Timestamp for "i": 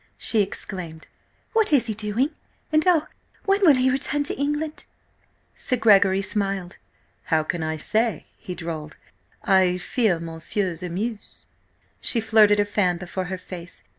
7.61-7.77, 9.43-9.77